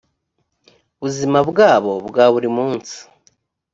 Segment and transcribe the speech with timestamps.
[1.01, 2.95] buzima bwabo bwa buri munsi